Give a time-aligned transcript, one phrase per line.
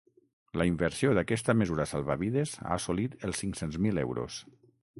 [0.59, 4.43] La inversió d’aquesta mesura salvavides ha assolit els cinc-cents mil euros.